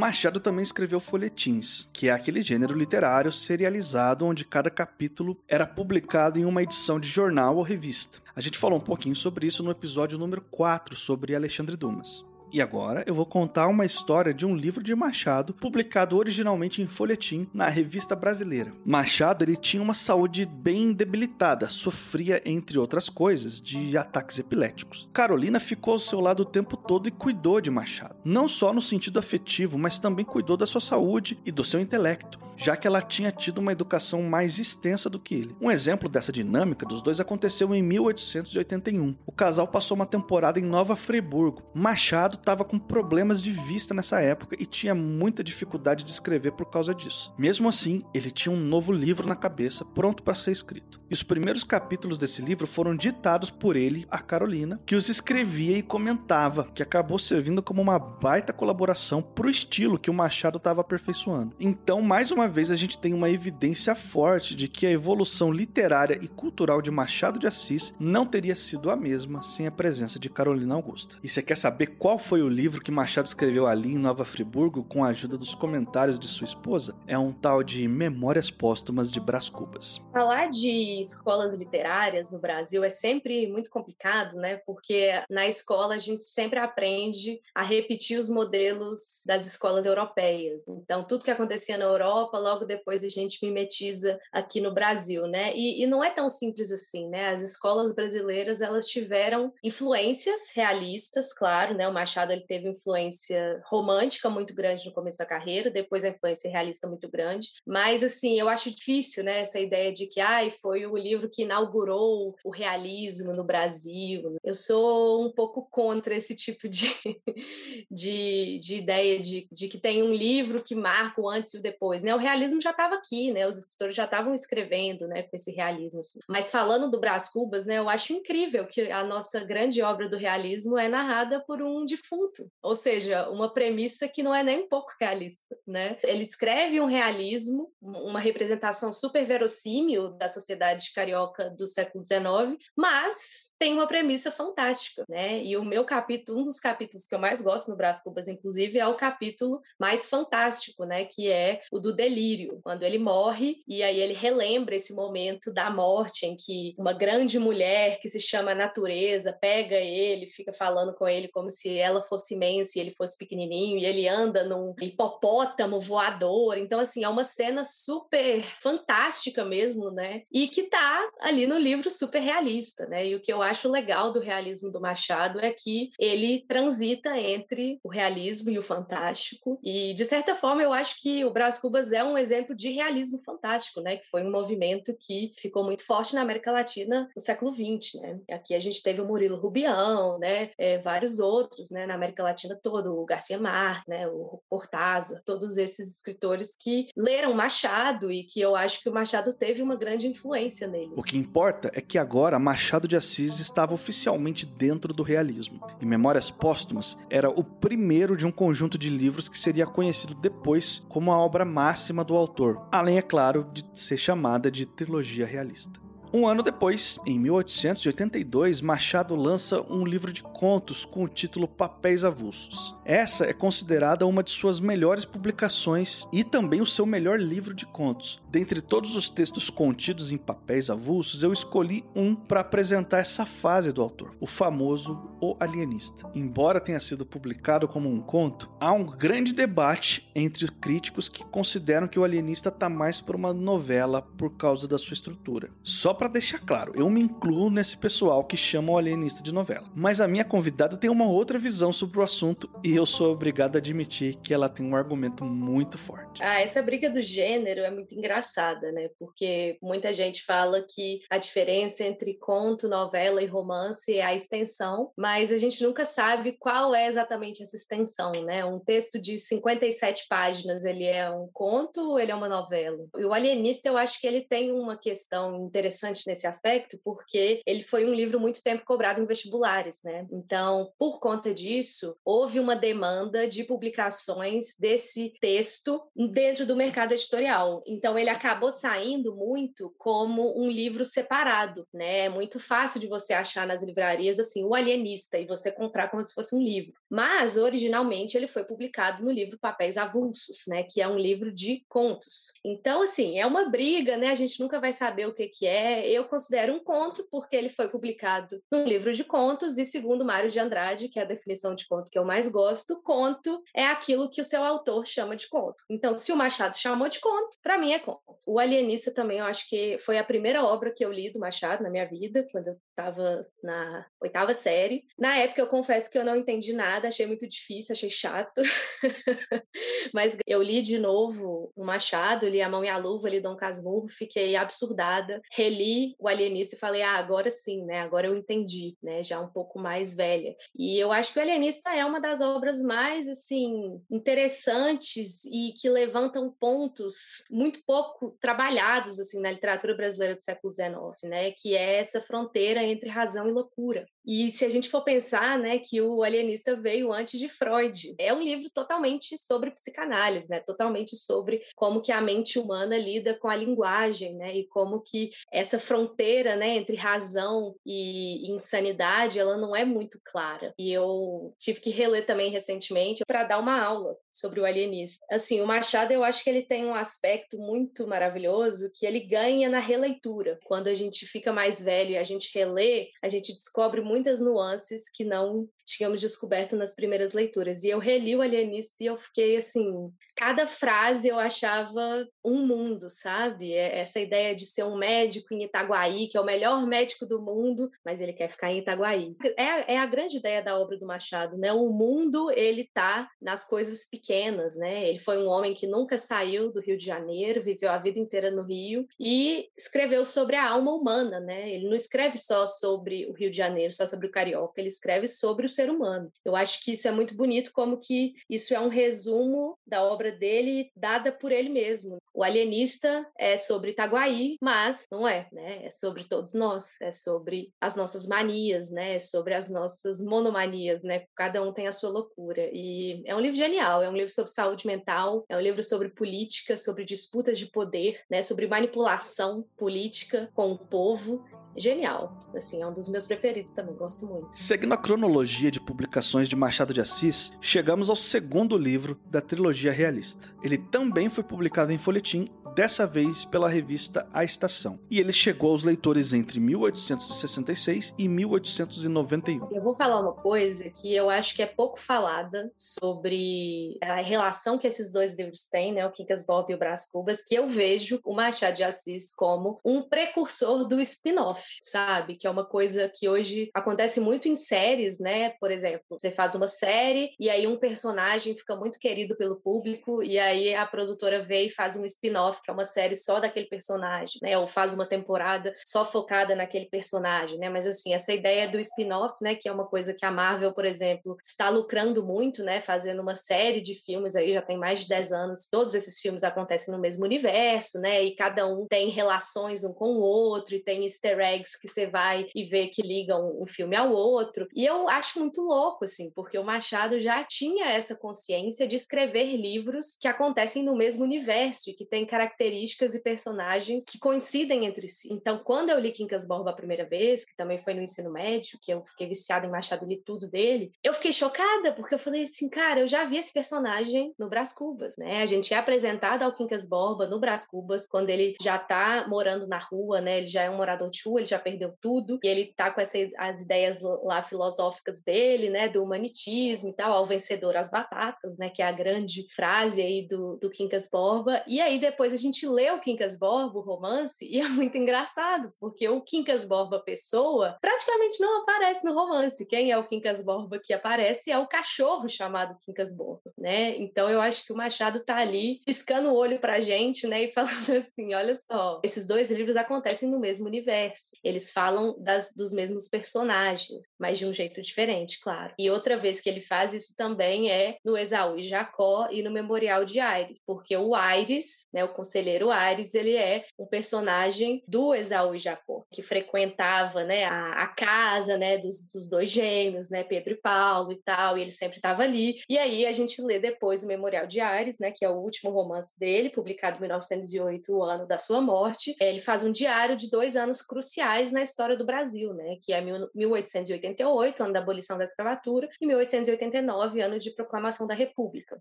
[0.00, 6.38] Machado também escreveu folhetins, que é aquele gênero literário serializado onde cada capítulo era publicado
[6.38, 8.18] em uma edição de jornal ou revista.
[8.34, 12.24] A gente falou um pouquinho sobre isso no episódio número 4 sobre Alexandre Dumas.
[12.52, 16.86] E agora eu vou contar uma história de um livro de Machado, publicado originalmente em
[16.88, 18.72] folhetim na Revista Brasileira.
[18.84, 25.08] Machado ele tinha uma saúde bem debilitada, sofria, entre outras coisas, de ataques epiléticos.
[25.12, 28.80] Carolina ficou ao seu lado o tempo todo e cuidou de Machado, não só no
[28.80, 33.00] sentido afetivo, mas também cuidou da sua saúde e do seu intelecto, já que ela
[33.00, 35.56] tinha tido uma educação mais extensa do que ele.
[35.60, 39.14] Um exemplo dessa dinâmica dos dois aconteceu em 1881.
[39.24, 41.62] O casal passou uma temporada em Nova Friburgo.
[41.74, 46.66] Machado estava com problemas de vista nessa época e tinha muita dificuldade de escrever por
[46.66, 47.32] causa disso.
[47.38, 51.00] Mesmo assim, ele tinha um novo livro na cabeça, pronto para ser escrito.
[51.10, 55.76] E os primeiros capítulos desse livro foram ditados por ele a Carolina, que os escrevia
[55.76, 60.58] e comentava, que acabou servindo como uma baita colaboração para o estilo que o Machado
[60.58, 61.54] estava aperfeiçoando.
[61.58, 66.18] Então, mais uma vez, a gente tem uma evidência forte de que a evolução literária
[66.22, 70.30] e cultural de Machado de Assis não teria sido a mesma sem a presença de
[70.30, 71.16] Carolina Augusta.
[71.22, 74.84] E você quer saber qual foi o livro que Machado escreveu ali em Nova Friburgo
[74.84, 76.96] com a ajuda dos comentários de sua esposa?
[77.04, 80.00] É um tal de Memórias Póstumas de Brás Cubas.
[80.12, 84.58] Falar de escolas literárias no Brasil é sempre muito complicado, né?
[84.64, 90.68] Porque na escola a gente sempre aprende a repetir os modelos das escolas europeias.
[90.68, 95.52] Então, tudo que acontecia na Europa, logo depois a gente mimetiza aqui no Brasil, né?
[95.56, 97.30] E, e não é tão simples assim, né?
[97.30, 101.88] As escolas brasileiras, elas tiveram influências realistas, claro, né?
[101.88, 106.08] O Machado Machado ele teve influência romântica muito grande no começo da carreira, depois a
[106.08, 107.48] influência realista muito grande.
[107.66, 111.42] Mas assim, eu acho difícil, né, essa ideia de que ai, foi o livro que
[111.42, 114.36] inaugurou o realismo no Brasil.
[114.44, 116.88] Eu sou um pouco contra esse tipo de,
[117.90, 121.62] de, de ideia de, de que tem um livro que marca o antes e o
[121.62, 122.14] depois, né?
[122.14, 123.48] O realismo já estava aqui, né?
[123.48, 126.00] Os escritores já estavam escrevendo, né, com esse realismo.
[126.00, 126.20] Assim.
[126.28, 130.16] Mas falando do Brás Cubas, né, eu acho incrível que a nossa grande obra do
[130.16, 134.64] realismo é narrada por um de defunto, ou seja, uma premissa que não é nem
[134.64, 135.96] um pouco realista, né?
[136.02, 143.52] Ele escreve um realismo, uma representação super verossímil da sociedade carioca do século XIX, mas
[143.58, 145.42] tem uma premissa fantástica, né?
[145.42, 148.78] E o meu capítulo, um dos capítulos que eu mais gosto no Brás Cubas, inclusive,
[148.78, 151.04] é o capítulo mais fantástico, né?
[151.04, 155.70] Que é o do delírio, quando ele morre e aí ele relembra esse momento da
[155.70, 161.06] morte em que uma grande mulher que se chama Natureza pega ele, fica falando com
[161.06, 165.80] ele como se ela fosse imensa e ele fosse pequenininho, e ele anda num hipopótamo
[165.80, 166.58] voador.
[166.58, 170.22] Então, assim, é uma cena super fantástica mesmo, né?
[170.32, 173.06] E que tá ali no livro super realista, né?
[173.06, 177.78] E o que eu acho legal do realismo do Machado é que ele transita entre
[177.82, 179.58] o realismo e o fantástico.
[179.62, 183.20] E, de certa forma, eu acho que o Brás Cubas é um exemplo de realismo
[183.24, 183.96] fantástico, né?
[183.96, 188.20] Que foi um movimento que ficou muito forte na América Latina no século XX, né?
[188.30, 190.50] Aqui a gente teve o Murilo Rubião, né?
[190.58, 191.86] É, vários outros, né?
[191.90, 197.34] Na América Latina toda, o Garcia Marques, né, o Cortázar, todos esses escritores que leram
[197.34, 200.94] Machado e que eu acho que o Machado teve uma grande influência neles.
[200.96, 205.60] O que importa é que agora Machado de Assis estava oficialmente dentro do realismo.
[205.80, 210.84] E Memórias Póstumas era o primeiro de um conjunto de livros que seria conhecido depois
[210.88, 215.89] como a obra máxima do autor, além, é claro, de ser chamada de trilogia realista.
[216.12, 222.02] Um ano depois, em 1882, Machado lança um livro de contos com o título Papéis
[222.02, 222.74] Avulsos.
[222.84, 227.64] Essa é considerada uma de suas melhores publicações e também o seu melhor livro de
[227.64, 228.20] contos.
[228.28, 233.70] Dentre todos os textos contidos em papéis avulsos, eu escolhi um para apresentar essa fase
[233.70, 236.10] do autor, o famoso O Alienista.
[236.12, 241.86] Embora tenha sido publicado como um conto, há um grande debate entre críticos que consideram
[241.86, 245.50] que O Alienista está mais por uma novela por causa da sua estrutura.
[245.62, 249.68] Só para deixar claro, eu me incluo nesse pessoal que chama o alienista de novela.
[249.74, 253.56] Mas a minha convidada tem uma outra visão sobre o assunto e eu sou obrigado
[253.56, 256.22] a admitir que ela tem um argumento muito forte.
[256.22, 258.88] Ah, essa briga do gênero é muito engraçada, né?
[258.98, 264.92] Porque muita gente fala que a diferença entre conto, novela e romance é a extensão,
[264.96, 268.42] mas a gente nunca sabe qual é exatamente essa extensão, né?
[268.42, 272.86] Um texto de 57 páginas, ele é um conto ou ele é uma novela?
[272.96, 277.42] E o Alienista, eu acho que ele tem uma questão interessante interessante nesse aspecto, porque
[277.46, 280.06] ele foi um livro muito tempo cobrado em vestibulares, né?
[280.10, 287.62] Então, por conta disso, houve uma demanda de publicações desse texto dentro do mercado editorial.
[287.66, 292.00] Então, ele acabou saindo muito como um livro separado, né?
[292.00, 296.04] É muito fácil de você achar nas livrarias assim, o alienista e você comprar como
[296.04, 296.79] se fosse um livro.
[296.90, 301.64] Mas originalmente ele foi publicado no livro Papéis Avulsos, né, que é um livro de
[301.68, 302.32] contos.
[302.44, 304.08] Então, assim, é uma briga, né?
[304.08, 305.88] A gente nunca vai saber o que que é.
[305.88, 310.30] Eu considero um conto porque ele foi publicado num livro de contos e segundo Mário
[310.30, 314.10] de Andrade, que é a definição de conto que eu mais gosto, conto é aquilo
[314.10, 315.56] que o seu autor chama de conto.
[315.68, 318.00] Então, se o Machado chamou de conto, para mim é conto.
[318.26, 321.62] O Alienista também, eu acho que foi a primeira obra que eu li do Machado
[321.62, 324.84] na minha vida, quando eu estava na oitava série.
[324.98, 328.42] Na época, eu confesso que eu não entendi nada, achei muito difícil, achei chato.
[329.92, 333.36] Mas eu li de novo o Machado, li A Mão e a Luva, li Dom
[333.36, 337.80] Casmurro, fiquei absurdada, reli o Alienista e falei, ah, agora sim, né?
[337.80, 339.02] Agora eu entendi, né?
[339.02, 340.34] Já um pouco mais velha.
[340.56, 345.68] E eu acho que o Alienista é uma das obras mais, assim, interessantes e que
[345.68, 351.32] levantam pontos muito pouco trabalhados, assim, na literatura brasileira do século XIX, né?
[351.32, 353.86] Que é essa fronteira entre razão e loucura.
[354.06, 358.12] E se a gente for pensar, né, que o alienista veio antes de Freud, é
[358.12, 363.28] um livro totalmente sobre psicanálise, né, totalmente sobre como que a mente humana lida com
[363.28, 369.54] a linguagem, né, e como que essa fronteira, né, entre razão e insanidade, ela não
[369.54, 370.52] é muito clara.
[370.58, 375.04] E eu tive que reler também recentemente para dar uma aula sobre o alienista.
[375.10, 379.48] Assim, o Machado, eu acho que ele tem um aspecto muito maravilhoso que ele ganha
[379.48, 380.38] na releitura.
[380.44, 384.90] Quando a gente fica mais velho e a gente relê, a gente descobre muitas nuances
[384.90, 387.64] que não tínhamos descoberto nas primeiras leituras.
[387.64, 392.90] E eu reli o Alienista e eu fiquei assim, cada frase eu achava um mundo,
[392.90, 393.52] sabe?
[393.52, 397.22] É essa ideia de ser um médico em Itaguaí, que é o melhor médico do
[397.22, 399.16] mundo, mas ele quer ficar em Itaguaí.
[399.36, 401.52] É, é a grande ideia da obra do Machado, né?
[401.52, 404.88] O mundo, ele tá nas coisas pequenas, né?
[404.88, 408.30] Ele foi um homem que nunca saiu do Rio de Janeiro, viveu a vida inteira
[408.30, 411.50] no Rio e escreveu sobre a alma humana, né?
[411.50, 415.08] Ele não escreve só sobre o Rio de Janeiro, só sobre o carioca, ele escreve
[415.08, 416.10] sobre o ser humano.
[416.24, 420.10] Eu acho que isso é muito bonito, como que isso é um resumo da obra
[420.10, 421.98] dele, dada por ele mesmo.
[422.14, 425.66] O alienista é sobre Itaguaí, mas não é, né?
[425.66, 428.96] É sobre todos nós, é sobre as nossas manias, né?
[428.96, 431.04] É sobre as nossas monomanias, né?
[431.14, 432.48] Cada um tem a sua loucura.
[432.52, 435.88] E é um livro genial, é um livro sobre saúde mental, é um livro sobre
[435.90, 438.22] política, sobre disputas de poder, né?
[438.22, 441.24] Sobre manipulação política com o povo
[441.56, 442.16] genial.
[442.34, 444.28] Assim, é um dos meus preferidos também, gosto muito.
[444.32, 449.72] Seguindo a cronologia de publicações de Machado de Assis, chegamos ao segundo livro da trilogia
[449.72, 450.28] realista.
[450.42, 454.78] Ele também foi publicado em folhetim dessa vez pela revista A Estação.
[454.90, 459.48] E ele chegou aos leitores entre 1866 e 1891.
[459.52, 464.58] Eu vou falar uma coisa que eu acho que é pouco falada sobre a relação
[464.58, 467.48] que esses dois livros têm, né, o Quincas Bob e o Brás Cubas, que eu
[467.48, 472.16] vejo o Machado de Assis como um precursor do spin-off, sabe?
[472.16, 475.30] Que é uma coisa que hoje acontece muito em séries, né?
[475.40, 480.02] Por exemplo, você faz uma série e aí um personagem fica muito querido pelo público
[480.02, 483.46] e aí a produtora vê e faz um spin-off que é uma série só daquele
[483.46, 484.36] personagem, né?
[484.38, 487.48] Ou faz uma temporada só focada naquele personagem, né?
[487.48, 490.64] Mas assim, essa ideia do spin-off, né, que é uma coisa que a Marvel, por
[490.64, 494.88] exemplo, está lucrando muito, né, fazendo uma série de filmes aí já tem mais de
[494.88, 495.48] 10 anos.
[495.50, 498.02] Todos esses filmes acontecem no mesmo universo, né?
[498.02, 501.86] E cada um tem relações um com o outro e tem easter eggs que você
[501.86, 504.46] vai e vê que ligam um filme ao outro.
[504.54, 509.36] E eu acho muito louco assim, porque o Machado já tinha essa consciência de escrever
[509.36, 514.64] livros que acontecem no mesmo universo e que tem características características e personagens que coincidem
[514.64, 515.12] entre si.
[515.12, 518.58] Então, quando eu li Quincas Borba a primeira vez, que também foi no ensino médio,
[518.62, 522.22] que eu fiquei viciada em Machado, li tudo dele, eu fiquei chocada, porque eu falei
[522.22, 525.22] assim, cara, eu já vi esse personagem no Brás Cubas, né?
[525.22, 529.46] A gente é apresentado ao Quincas Borba no Brás Cubas, quando ele já tá morando
[529.46, 530.18] na rua, né?
[530.18, 532.80] Ele já é um morador de rua, ele já perdeu tudo, e ele tá com
[532.80, 535.68] essas as ideias lá filosóficas dele, né?
[535.68, 538.50] Do humanitismo e tal, ao vencedor as batatas, né?
[538.50, 541.42] Que é a grande frase aí do, do Quincas Borba.
[541.46, 545.52] E aí depois a gente lê o Quincas Borba, o romance, e é muito engraçado,
[545.58, 549.46] porque o Quincas Borba pessoa praticamente não aparece no romance.
[549.46, 553.76] Quem é o Quincas Borba que aparece é o cachorro chamado Quincas Borba, né?
[553.76, 557.32] Então eu acho que o Machado tá ali piscando o olho pra gente, né, e
[557.32, 561.16] falando assim, olha só, esses dois livros acontecem no mesmo universo.
[561.22, 565.54] Eles falam das, dos mesmos personagens, mas de um jeito diferente, claro.
[565.58, 569.30] E outra vez que ele faz isso também é no Esaú e Jacó e no
[569.30, 574.92] Memorial de Aires, porque o Aires, né, o conselheiro Ares, ele é um personagem do
[574.92, 580.02] Esaú e Jacó, que frequentava, né, a, a casa, né, dos, dos, dois gêmeos, né,
[580.02, 582.40] Pedro e Paulo e tal, e ele sempre estava ali.
[582.48, 585.50] E aí a gente lê depois o Memorial de Ares, né, que é o último
[585.50, 588.96] romance dele, publicado em 1908, o ano da sua morte.
[589.00, 592.80] Ele faz um diário de dois anos cruciais na história do Brasil, né, que é
[593.14, 598.60] 1888, ano da abolição da escravatura, e 1889, ano de proclamação da República.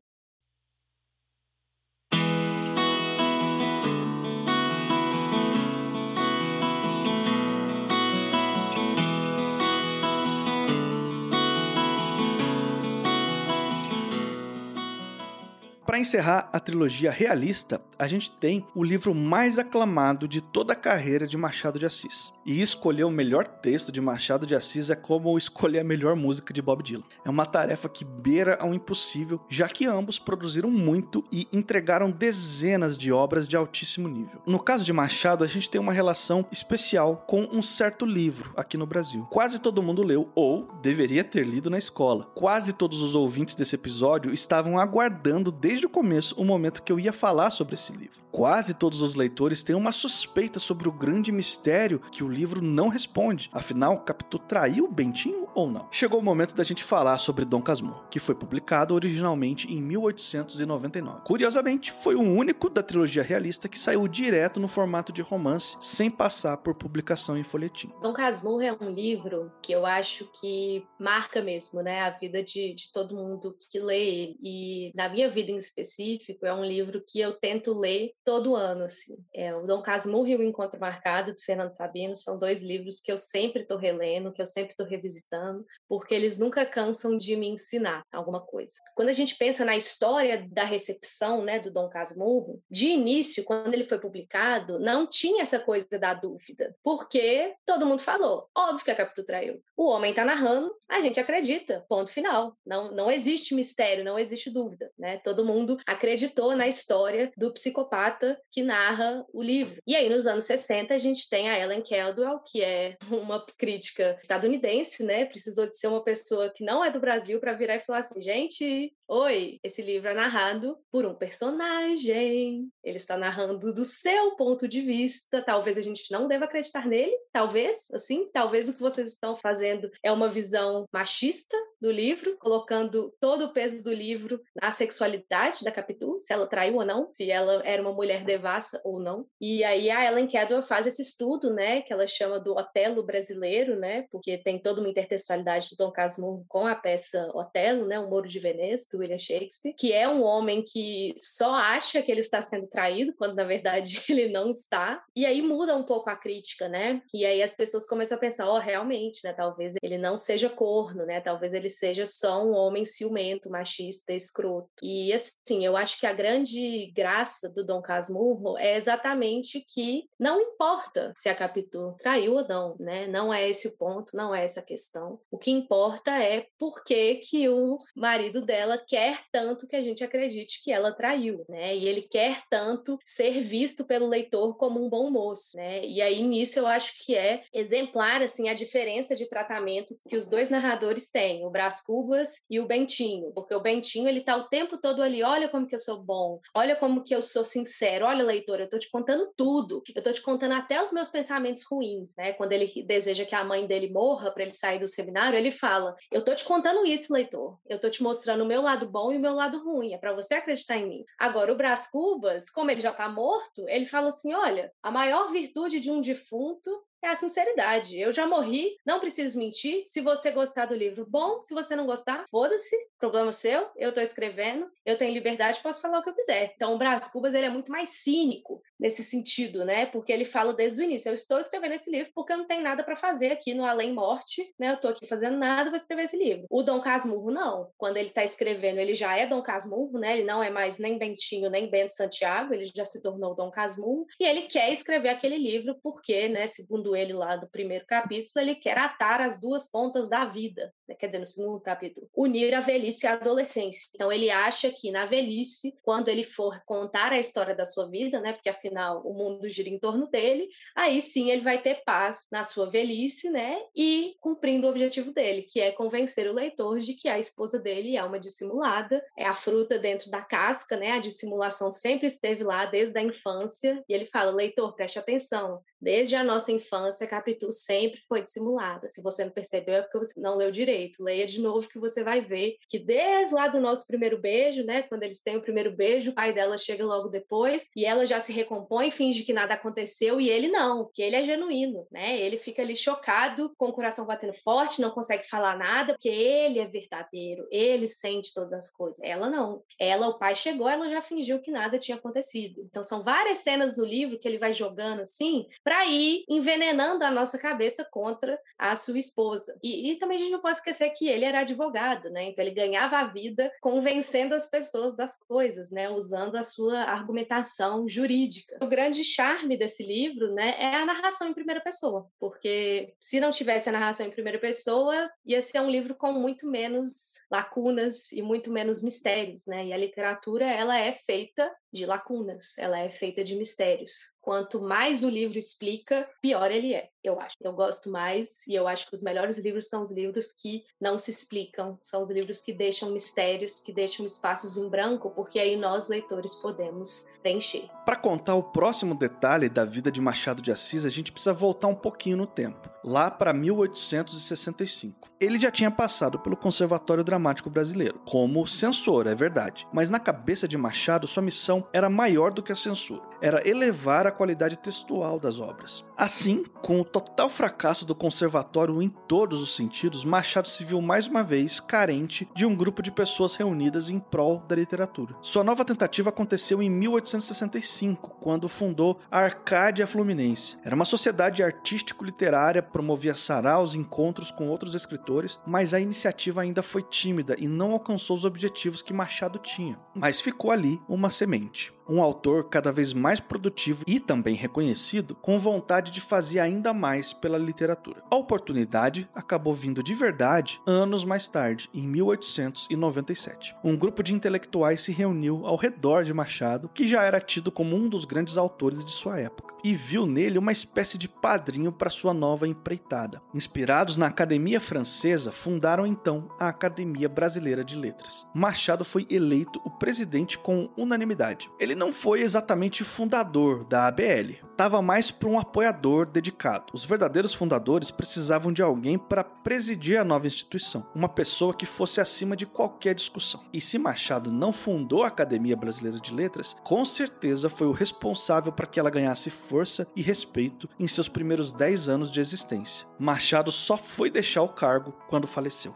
[15.90, 20.76] Para encerrar a trilogia realista, a gente tem o livro mais aclamado de toda a
[20.76, 22.32] carreira de Machado de Assis.
[22.50, 26.52] E escolher o melhor texto de Machado de Assis é como escolher a melhor música
[26.52, 27.04] de Bob Dylan.
[27.24, 32.98] É uma tarefa que beira ao impossível, já que ambos produziram muito e entregaram dezenas
[32.98, 34.42] de obras de altíssimo nível.
[34.48, 38.78] No caso de Machado, a gente tem uma relação especial com um certo livro aqui
[38.78, 39.28] no Brasil.
[39.30, 42.32] Quase todo mundo leu ou deveria ter lido na escola.
[42.34, 47.00] Quase todos os ouvintes desse episódio estavam aguardando desde o começo o momento que eu
[47.00, 48.18] ia falar sobre esse livro.
[48.32, 52.88] Quase todos os leitores têm uma suspeita sobre o grande mistério que o livro não
[52.88, 53.50] responde.
[53.52, 55.88] Afinal, Capitu traiu Bentinho ou não?
[55.92, 61.22] Chegou o momento da gente falar sobre Dom Casmurro, que foi publicado originalmente em 1899.
[61.24, 66.10] Curiosamente, foi o único da trilogia realista que saiu direto no formato de romance, sem
[66.10, 67.92] passar por publicação em folhetim.
[68.02, 72.74] Dom Casmurro é um livro que eu acho que marca mesmo, né, a vida de,
[72.74, 77.20] de todo mundo que lê e na minha vida em específico, é um livro que
[77.20, 79.18] eu tento ler todo ano, assim.
[79.34, 83.12] É, o Dom Casmurro e o Encontro Marcado, do Fernando Sabino, são dois livros que
[83.12, 85.39] eu sempre estou relendo, que eu sempre estou revisitando,
[85.88, 88.74] porque eles nunca cansam de me ensinar alguma coisa.
[88.96, 93.74] Quando a gente pensa na história da recepção, né, do Dom Casmurro, de início, quando
[93.74, 98.92] ele foi publicado, não tinha essa coisa da dúvida, porque todo mundo falou, óbvio que
[98.92, 99.62] a Capitu traiu.
[99.76, 102.58] O homem está narrando, a gente acredita, ponto final.
[102.66, 105.18] Não, não existe mistério, não existe dúvida, né?
[105.24, 109.82] Todo mundo acreditou na história do psicopata que narra o livro.
[109.86, 114.18] E aí, nos anos 60, a gente tem a Ellen Caldwell, que é uma crítica
[114.22, 115.26] estadunidense, né?
[115.30, 118.22] Precisou de ser uma pessoa que não é do Brasil para virar e falar assim:
[118.22, 124.68] gente, oi, esse livro é narrado por um personagem, ele está narrando do seu ponto
[124.68, 125.42] de vista.
[125.42, 129.90] Talvez a gente não deva acreditar nele, talvez, assim, talvez o que vocês estão fazendo
[130.04, 135.72] é uma visão machista do livro, colocando todo o peso do livro na sexualidade da
[135.72, 139.26] Capitu, se ela traiu ou não, se ela era uma mulher devassa ou não.
[139.42, 143.76] E aí a Ellen Cadwell faz esse estudo, né, que ela chama do Otelo brasileiro,
[143.80, 148.10] né, porque tem toda uma intertextualidade do Dom Casmurro com a peça Otelo, né, o
[148.10, 152.42] Moro de Veneza, William Shakespeare, que é um homem que só acha que ele está
[152.42, 155.04] sendo traído, quando na verdade ele não está.
[155.16, 157.02] E aí muda um pouco a crítica, né?
[157.14, 160.50] E aí as pessoas começam a pensar, ó, oh, realmente, né, talvez ele não seja
[160.50, 161.22] corno, né?
[161.22, 164.70] Talvez ele seja só um homem ciumento, machista, escroto.
[164.84, 170.40] E assim, eu acho que a grande graça do Dom Casmurro é exatamente que não
[170.40, 173.08] importa se a Capitu traiu ou não, né?
[173.08, 175.20] Não é esse o ponto, não é essa a questão.
[175.32, 180.04] O que importa é por que, que o marido dela quer tanto que a gente
[180.04, 181.78] acredite que ela traiu, né?
[181.78, 185.86] E ele quer tanto ser visto pelo leitor como um bom moço, né?
[185.86, 190.28] E aí nisso eu acho que é exemplar assim a diferença de tratamento que os
[190.28, 194.48] dois narradores têm, o Brás Cubas e o Bentinho, porque o Bentinho ele tá o
[194.48, 198.08] tempo todo ali, olha como que eu sou bom, olha como que eu sou sincero,
[198.08, 201.64] olha leitor, eu tô te contando tudo, eu tô te contando até os meus pensamentos
[201.70, 202.34] ruins, né?
[202.34, 205.96] Quando ele deseja que a mãe dele morra para ele sair do seminário, ele fala:
[206.12, 207.60] "Eu tô te contando isso, leitor.
[207.68, 209.98] Eu tô te mostrando o meu lado lado bom e o meu lado ruim, é
[209.98, 211.06] para você acreditar em mim.
[211.18, 215.32] Agora, o Brás Cubas, como ele já está morto, ele fala assim: olha, a maior
[215.32, 216.70] virtude de um defunto
[217.02, 218.00] é a sinceridade.
[218.00, 219.84] Eu já morri, não preciso mentir.
[219.86, 221.42] Se você gostar do livro, bom.
[221.42, 223.68] Se você não gostar, foda-se, problema seu.
[223.76, 226.54] Eu estou escrevendo, eu tenho liberdade, posso falar o que eu quiser.
[226.56, 229.86] Então, o Brás Cubas ele é muito mais cínico nesse sentido, né?
[229.86, 232.64] Porque ele fala desde o início: eu estou escrevendo esse livro porque eu não tenho
[232.64, 234.70] nada para fazer aqui no Além Morte, né?
[234.72, 236.46] Eu estou aqui fazendo nada, vou escrever esse livro.
[236.50, 237.70] O Dom Casmurro, não.
[237.78, 240.18] Quando ele está escrevendo, ele já é Dom Casmurro, né?
[240.18, 244.06] Ele não é mais nem Bentinho, nem Bento Santiago, ele já se tornou Dom Casmurro.
[244.20, 248.32] E ele quer escrever aquele livro porque, né, segundo segundo ele lá do primeiro capítulo,
[248.38, 250.96] ele quer atar as duas pontas da vida, né?
[250.96, 253.90] quer dizer, no segundo capítulo, unir a velhice a adolescência.
[253.94, 258.20] Então ele acha que na velhice, quando ele for contar a história da sua vida,
[258.20, 262.28] né, porque afinal o mundo gira em torno dele, aí sim ele vai ter paz
[262.32, 266.94] na sua velhice, né, e cumprindo o objetivo dele, que é convencer o leitor de
[266.94, 271.00] que a esposa dele é uma dissimulada, é a fruta dentro da casca, né, a
[271.00, 276.24] dissimulação sempre esteve lá desde a infância, e ele fala, leitor, preste atenção, Desde a
[276.24, 278.90] nossa infância, a Capitu sempre foi dissimulada.
[278.90, 281.04] Se você não percebeu, é porque você não leu direito.
[281.04, 284.84] Leia de novo que você vai ver que desde lá do nosso primeiro beijo, né,
[284.84, 288.20] quando eles têm o primeiro beijo, o pai dela chega logo depois e ela já
[288.20, 292.20] se recompõe, finge que nada aconteceu e ele não, que ele é genuíno, né?
[292.20, 296.60] Ele fica ali chocado, com o coração batendo forte, não consegue falar nada, porque ele
[296.60, 299.00] é verdadeiro, ele sente todas as coisas.
[299.04, 299.64] Ela não.
[299.80, 302.62] Ela, o pai chegou, ela já fingiu que nada tinha acontecido.
[302.70, 306.69] Então são várias cenas no livro que ele vai jogando assim, para ir envenenando
[307.04, 309.58] a nossa cabeça contra a sua esposa.
[309.64, 312.26] E, e, também a gente não pode esquecer que ele era advogado, né?
[312.26, 315.90] Então ele ganhava a vida convencendo as pessoas das coisas, né?
[315.90, 318.58] Usando a sua argumentação jurídica.
[318.62, 323.32] O grande charme desse livro, né, é a narração em primeira pessoa, porque se não
[323.32, 328.22] tivesse a narração em primeira pessoa, ia ser um livro com muito menos lacunas e
[328.22, 329.68] muito menos mistérios, né?
[329.68, 334.14] E a literatura ela é feita de lacunas, ela é feita de mistérios.
[334.22, 337.36] Quanto mais o livro explica, pior ele é, eu acho.
[337.42, 340.98] Eu gosto mais e eu acho que os melhores livros são os livros que não
[341.00, 345.56] se explicam, são os livros que deixam mistérios, que deixam espaços em branco, porque aí
[345.56, 347.70] nós, leitores, podemos preencher.
[347.86, 351.68] Para contar o próximo detalhe da vida de Machado de Assis, a gente precisa voltar
[351.68, 355.10] um pouquinho no tempo, lá para 1865.
[355.20, 360.48] Ele já tinha passado pelo Conservatório Dramático Brasileiro, como censor, é verdade, mas na cabeça
[360.48, 365.20] de Machado sua missão era maior do que a censura, era elevar a qualidade textual
[365.20, 365.84] das obras.
[365.98, 371.08] Assim, com o total fracasso do conservatório em todos os sentidos, Machado se viu mais
[371.08, 375.16] uma vez carente de um grupo de pessoas reunidas em prol da literatura.
[375.22, 380.58] Sua nova tentativa aconteceu em 1865, quando fundou a Arcádia Fluminense.
[380.64, 386.84] Era uma sociedade artístico-literária, promovia saraus, encontros com outros escritores, mas a iniciativa ainda foi
[386.84, 389.80] tímida e não alcançou os objetivos que Machado tinha.
[389.94, 395.40] Mas ficou ali uma semente um autor cada vez mais produtivo e também reconhecido, com
[395.40, 398.04] vontade de fazer ainda mais pela literatura.
[398.10, 403.56] A oportunidade acabou vindo de verdade anos mais tarde, em 1897.
[403.64, 407.76] Um grupo de intelectuais se reuniu ao redor de Machado, que já era tido como
[407.76, 411.90] um dos grandes autores de sua época, e viu nele uma espécie de padrinho para
[411.90, 413.22] sua nova empreitada.
[413.34, 418.28] Inspirados na Academia Francesa, fundaram então a Academia Brasileira de Letras.
[418.34, 421.50] Machado foi eleito o presidente com unanimidade.
[421.60, 426.66] Ele não foi exatamente fundador da ABL, estava mais para um apoiador dedicado.
[426.74, 432.02] Os verdadeiros fundadores precisavam de alguém para presidir a nova instituição, uma pessoa que fosse
[432.02, 433.42] acima de qualquer discussão.
[433.54, 438.52] E se Machado não fundou a Academia Brasileira de Letras, com certeza foi o responsável
[438.52, 442.86] para que ela ganhasse força e respeito em seus primeiros 10 anos de existência.
[443.00, 445.74] Machado só foi deixar o cargo quando faleceu.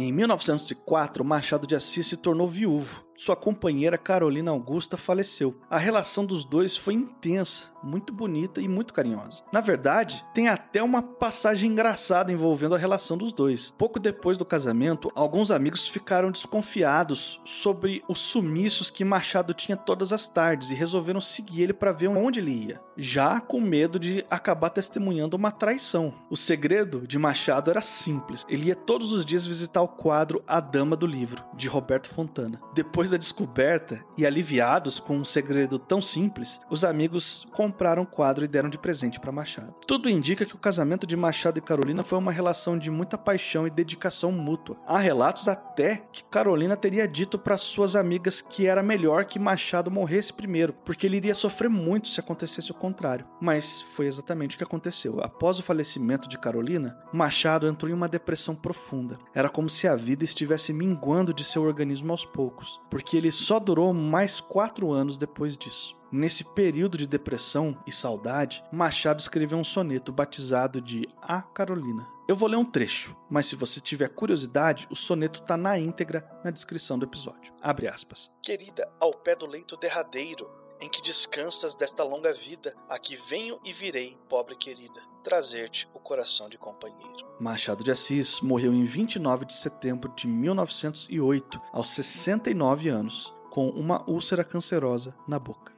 [0.00, 5.60] Em 1904, Machado de Assis se tornou viúvo sua companheira Carolina Augusta faleceu.
[5.68, 9.42] A relação dos dois foi intensa, muito bonita e muito carinhosa.
[9.52, 13.72] Na verdade, tem até uma passagem engraçada envolvendo a relação dos dois.
[13.76, 20.12] Pouco depois do casamento, alguns amigos ficaram desconfiados sobre os sumiços que Machado tinha todas
[20.12, 24.24] as tardes e resolveram seguir ele para ver onde ele ia, já com medo de
[24.30, 26.14] acabar testemunhando uma traição.
[26.30, 30.60] O segredo de Machado era simples: ele ia todos os dias visitar o quadro A
[30.60, 32.60] Dama do Livro, de Roberto Fontana.
[32.74, 38.44] Depois da descoberta e aliviados com um segredo tão simples, os amigos compraram o quadro
[38.44, 39.74] e deram de presente para Machado.
[39.86, 43.66] Tudo indica que o casamento de Machado e Carolina foi uma relação de muita paixão
[43.66, 44.78] e dedicação mútua.
[44.86, 49.90] Há relatos até que Carolina teria dito para suas amigas que era melhor que Machado
[49.90, 53.26] morresse primeiro, porque ele iria sofrer muito se acontecesse o contrário.
[53.40, 55.20] Mas foi exatamente o que aconteceu.
[55.22, 59.16] Após o falecimento de Carolina, Machado entrou em uma depressão profunda.
[59.34, 63.58] Era como se a vida estivesse minguando de seu organismo aos poucos porque ele só
[63.58, 65.97] durou mais quatro anos depois disso.
[66.10, 72.08] Nesse período de depressão e saudade, Machado escreveu um soneto batizado de A Carolina.
[72.26, 76.26] Eu vou ler um trecho, mas se você tiver curiosidade, o soneto está na íntegra
[76.42, 77.52] na descrição do episódio.
[77.60, 78.30] Abre aspas.
[78.42, 80.50] Querida, ao pé do leito derradeiro,
[80.80, 86.48] em que descansas desta longa vida, aqui venho e virei, pobre querida trazer-te o coração
[86.48, 87.26] de companheiro.
[87.38, 94.08] Machado de Assis morreu em 29 de setembro de 1908, aos 69 anos, com uma
[94.08, 95.77] úlcera cancerosa na boca.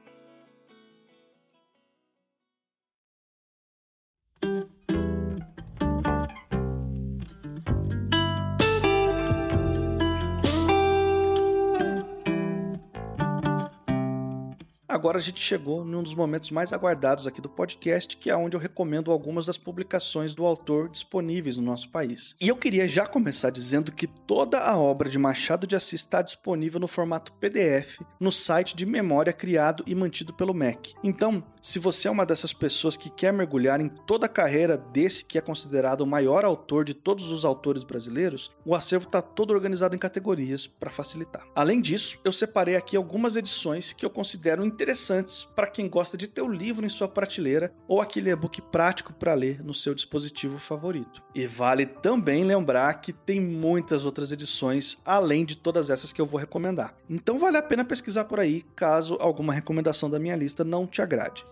[15.01, 18.55] Agora a gente chegou num dos momentos mais aguardados aqui do podcast, que é onde
[18.55, 22.35] eu recomendo algumas das publicações do autor disponíveis no nosso país.
[22.39, 26.21] E eu queria já começar dizendo que toda a obra de Machado de Assis está
[26.21, 30.93] disponível no formato PDF no site de memória criado e mantido pelo MEC.
[31.03, 35.25] Então, se você é uma dessas pessoas que quer mergulhar em toda a carreira desse
[35.25, 39.49] que é considerado o maior autor de todos os autores brasileiros, o acervo está todo
[39.49, 41.47] organizado em categorias para facilitar.
[41.55, 46.17] Além disso, eu separei aqui algumas edições que eu considero interessantes interessantes para quem gosta
[46.17, 49.95] de ter o livro em sua prateleira ou aquele e-book prático para ler no seu
[49.95, 51.23] dispositivo favorito.
[51.33, 56.25] E vale também lembrar que tem muitas outras edições além de todas essas que eu
[56.25, 56.93] vou recomendar.
[57.09, 61.01] Então vale a pena pesquisar por aí caso alguma recomendação da minha lista não te
[61.01, 61.45] agrade.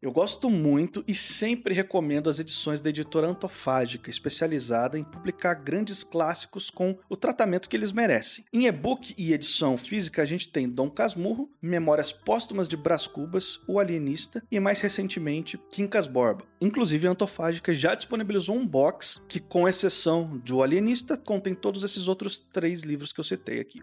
[0.00, 6.04] Eu gosto muito e sempre recomendo as edições da editora Antofágica, especializada em publicar grandes
[6.04, 8.44] clássicos com o tratamento que eles merecem.
[8.52, 13.58] Em e-book e edição física, a gente tem Dom Casmurro, Memórias Póstumas de Brás Cubas,
[13.66, 16.44] O Alienista e, mais recentemente, Quincas Borba.
[16.60, 22.06] Inclusive, a Antofágica já disponibilizou um box que, com exceção do Alienista, contém todos esses
[22.06, 23.82] outros três livros que eu citei aqui.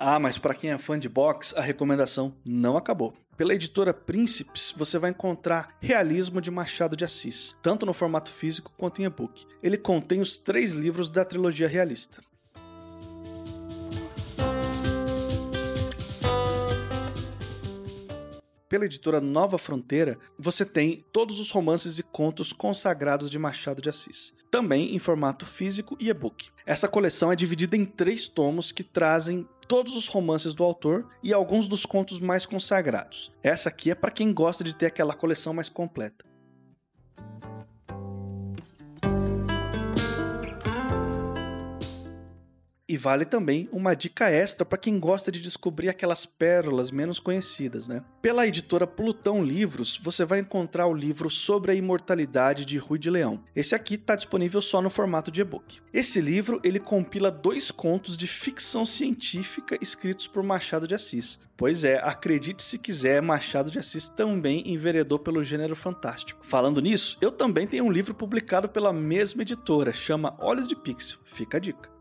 [0.00, 3.12] Ah, mas para quem é fã de box, a recomendação não acabou.
[3.36, 8.72] Pela editora Príncipes, você vai encontrar Realismo de Machado de Assis, tanto no formato físico
[8.78, 9.44] quanto em e-book.
[9.60, 12.22] Ele contém os três livros da trilogia realista.
[18.68, 23.88] pela editora Nova Fronteira, você tem todos os romances e contos consagrados de Machado de
[23.88, 26.50] Assis, também em formato físico e e-book.
[26.66, 31.32] Essa coleção é dividida em três tomos que trazem todos os romances do autor e
[31.32, 33.30] alguns dos contos mais consagrados.
[33.42, 36.27] Essa aqui é para quem gosta de ter aquela coleção mais completa.
[42.90, 47.86] E vale também uma dica extra para quem gosta de descobrir aquelas pérolas menos conhecidas,
[47.86, 48.02] né?
[48.22, 53.10] Pela editora Plutão Livros, você vai encontrar o livro Sobre a Imortalidade de Rui de
[53.10, 53.44] Leão.
[53.54, 55.82] Esse aqui está disponível só no formato de e-book.
[55.92, 61.38] Esse livro ele compila dois contos de ficção científica escritos por Machado de Assis.
[61.58, 66.40] Pois é, acredite se quiser, Machado de Assis também enveredou pelo gênero fantástico.
[66.42, 71.18] Falando nisso, eu também tenho um livro publicado pela mesma editora, chama Olhos de Pixel.
[71.26, 71.97] Fica a dica.